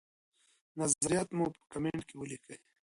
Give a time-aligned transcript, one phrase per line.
[0.79, 2.57] نظریات مو په کمنټ کي ولیکئ.